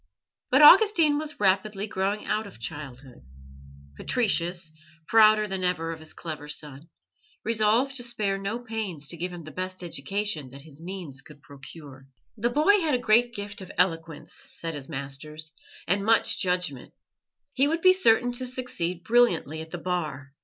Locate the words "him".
9.31-9.43